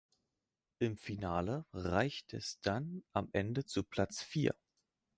[0.79, 4.55] Im Finale reichte es dann am Ende zu Platz vier.